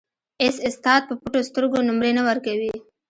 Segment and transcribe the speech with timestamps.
[0.41, 2.73] اېڅ استاد په پټو سترګو نومرې نه ورکوي.